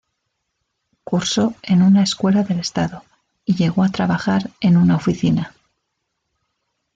[1.03, 3.03] Cursó en una escuela del Estado
[3.45, 5.53] y llegó a trabajar en una oficina.